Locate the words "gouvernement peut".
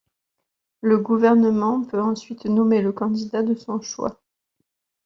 0.97-2.01